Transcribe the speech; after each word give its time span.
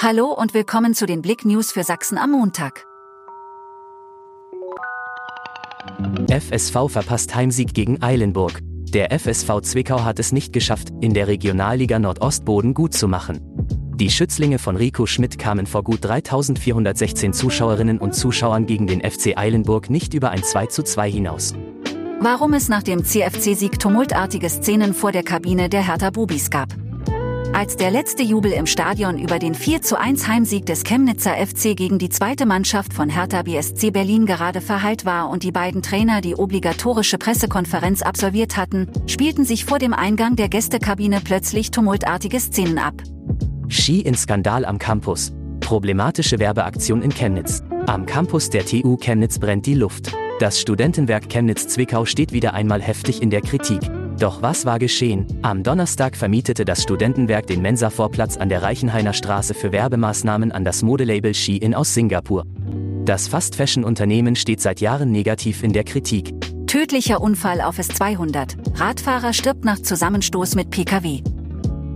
Hallo 0.00 0.32
und 0.32 0.52
willkommen 0.54 0.94
zu 0.94 1.06
den 1.06 1.22
Blick 1.22 1.44
News 1.44 1.70
für 1.70 1.84
Sachsen 1.84 2.18
am 2.18 2.32
Montag. 2.32 2.86
FSV 6.28 6.88
verpasst 6.88 7.34
Heimsieg 7.34 7.72
gegen 7.72 8.02
Eilenburg. 8.02 8.60
Der 8.62 9.16
FSV 9.18 9.60
Zwickau 9.62 10.02
hat 10.02 10.18
es 10.18 10.32
nicht 10.32 10.52
geschafft, 10.52 10.88
in 11.00 11.14
der 11.14 11.28
Regionalliga 11.28 11.98
Nordostboden 11.98 12.74
gut 12.74 12.94
zu 12.94 13.06
machen. 13.06 13.40
Die 13.96 14.10
Schützlinge 14.10 14.58
von 14.58 14.76
Rico 14.76 15.06
Schmidt 15.06 15.38
kamen 15.38 15.66
vor 15.66 15.84
gut 15.84 16.04
3416 16.04 17.32
Zuschauerinnen 17.32 17.98
und 17.98 18.14
Zuschauern 18.14 18.66
gegen 18.66 18.86
den 18.86 19.00
FC 19.00 19.36
Eilenburg 19.36 19.90
nicht 19.90 20.14
über 20.14 20.30
ein 20.30 20.42
2 20.42 20.66
zu 20.66 20.82
2 20.82 21.10
hinaus. 21.10 21.54
Warum 22.20 22.54
es 22.54 22.68
nach 22.68 22.82
dem 22.82 23.04
CFC-Sieg 23.04 23.78
tumultartige 23.78 24.48
Szenen 24.48 24.94
vor 24.94 25.12
der 25.12 25.22
Kabine 25.22 25.68
der 25.68 25.86
Hertha 25.86 26.10
Bubis 26.10 26.50
gab. 26.50 26.68
Als 27.54 27.76
der 27.76 27.90
letzte 27.90 28.22
Jubel 28.22 28.50
im 28.52 28.66
Stadion 28.66 29.18
über 29.18 29.38
den 29.38 29.54
4 29.54 29.82
zu 29.82 29.98
1 29.98 30.26
Heimsieg 30.26 30.64
des 30.64 30.84
Chemnitzer 30.84 31.34
FC 31.34 31.76
gegen 31.76 31.98
die 31.98 32.08
zweite 32.08 32.46
Mannschaft 32.46 32.94
von 32.94 33.10
Hertha 33.10 33.42
BSC 33.42 33.90
Berlin 33.90 34.24
gerade 34.24 34.62
verheilt 34.62 35.04
war 35.04 35.28
und 35.28 35.42
die 35.42 35.52
beiden 35.52 35.82
Trainer 35.82 36.22
die 36.22 36.34
obligatorische 36.34 37.18
Pressekonferenz 37.18 38.00
absolviert 38.00 38.56
hatten, 38.56 38.88
spielten 39.06 39.44
sich 39.44 39.66
vor 39.66 39.78
dem 39.78 39.92
Eingang 39.92 40.34
der 40.34 40.48
Gästekabine 40.48 41.20
plötzlich 41.22 41.70
tumultartige 41.70 42.40
Szenen 42.40 42.78
ab. 42.78 42.94
Ski 43.68 44.00
in 44.00 44.14
Skandal 44.14 44.64
am 44.64 44.78
Campus. 44.78 45.32
Problematische 45.60 46.38
Werbeaktion 46.38 47.02
in 47.02 47.10
Chemnitz. 47.10 47.62
Am 47.86 48.06
Campus 48.06 48.48
der 48.48 48.64
TU 48.64 48.96
Chemnitz 48.96 49.38
brennt 49.38 49.66
die 49.66 49.74
Luft. 49.74 50.12
Das 50.40 50.58
Studentenwerk 50.58 51.28
Chemnitz-Zwickau 51.28 52.06
steht 52.06 52.32
wieder 52.32 52.54
einmal 52.54 52.80
heftig 52.80 53.20
in 53.20 53.30
der 53.30 53.42
Kritik. 53.42 53.80
Doch 54.22 54.40
was 54.40 54.64
war 54.64 54.78
geschehen? 54.78 55.26
Am 55.42 55.64
Donnerstag 55.64 56.16
vermietete 56.16 56.64
das 56.64 56.80
Studentenwerk 56.84 57.48
den 57.48 57.60
Mensa-Vorplatz 57.60 58.36
an 58.36 58.48
der 58.48 58.62
Reichenhainer 58.62 59.14
Straße 59.14 59.52
für 59.52 59.72
Werbemaßnahmen 59.72 60.52
an 60.52 60.64
das 60.64 60.84
Modelabel 60.84 61.34
Shein 61.34 61.74
aus 61.74 61.92
Singapur. 61.92 62.44
Das 63.04 63.26
Fast-Fashion-Unternehmen 63.26 64.36
steht 64.36 64.60
seit 64.60 64.80
Jahren 64.80 65.10
negativ 65.10 65.64
in 65.64 65.72
der 65.72 65.82
Kritik. 65.82 66.32
Tödlicher 66.68 67.20
Unfall 67.20 67.60
auf 67.60 67.80
S200. 67.80 68.78
Radfahrer 68.78 69.32
stirbt 69.32 69.64
nach 69.64 69.80
Zusammenstoß 69.80 70.54
mit 70.54 70.70
Pkw. 70.70 71.22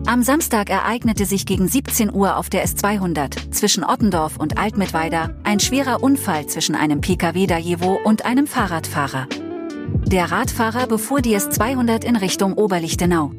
Am 0.07 0.25
Samstag 0.25 0.69
ereignete 0.69 1.27
sich 1.27 1.47
gegen 1.47 1.69
17 1.69 2.13
Uhr 2.13 2.39
auf 2.39 2.51
der 2.51 2.67
S200 2.67 3.53
zwischen 3.53 3.85
Ottendorf 3.85 4.37
und 4.37 4.59
Altmittweida 4.59 5.31
ein 5.45 5.61
schwerer 5.61 6.03
Unfall 6.03 6.49
zwischen 6.49 6.75
einem 6.75 7.01
Pkw 7.01 7.47
Dajewo 7.47 8.01
und 8.03 8.25
einem 8.25 8.49
Fahrradfahrer. 8.49 9.29
Der 10.07 10.31
Radfahrer 10.31 10.87
befuhr 10.87 11.21
die 11.21 11.37
S200 11.37 12.05
in 12.05 12.17
Richtung 12.17 12.55
Oberlichtenau. 12.55 13.33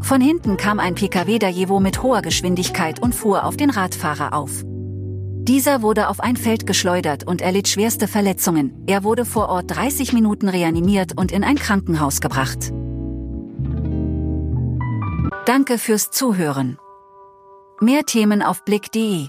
Von 0.00 0.20
hinten 0.20 0.56
kam 0.56 0.78
ein 0.78 0.94
Pkw 0.94 1.38
Dajewo 1.38 1.80
mit 1.80 2.02
hoher 2.02 2.22
Geschwindigkeit 2.22 3.02
und 3.02 3.14
fuhr 3.14 3.44
auf 3.44 3.56
den 3.56 3.70
Radfahrer 3.70 4.32
auf. 4.32 4.64
Dieser 4.64 5.82
wurde 5.82 6.08
auf 6.08 6.20
ein 6.20 6.36
Feld 6.36 6.66
geschleudert 6.66 7.26
und 7.26 7.40
erlitt 7.40 7.68
schwerste 7.68 8.06
Verletzungen. 8.06 8.84
Er 8.86 9.02
wurde 9.02 9.24
vor 9.24 9.48
Ort 9.48 9.74
30 9.74 10.12
Minuten 10.12 10.48
reanimiert 10.48 11.18
und 11.18 11.32
in 11.32 11.42
ein 11.42 11.56
Krankenhaus 11.56 12.20
gebracht. 12.20 12.72
Danke 15.46 15.78
fürs 15.78 16.10
Zuhören. 16.10 16.78
Mehr 17.80 18.04
Themen 18.04 18.42
auf 18.42 18.64
blick.de 18.64 19.28